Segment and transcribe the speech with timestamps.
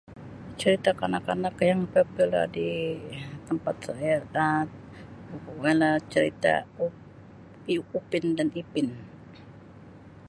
[0.59, 2.69] Cerita kanak-kanak yang popular di
[3.47, 5.29] tempat saya Um
[6.13, 8.89] cerita Up Upin dan Ipin.